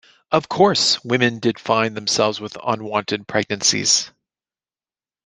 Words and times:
Of 0.31 0.49
course, 0.49 1.03
women 1.05 1.37
did 1.37 1.59
find 1.59 1.95
themselves 1.95 2.41
with 2.41 2.57
unwanted 2.65 3.27
pregnancies. 3.27 4.09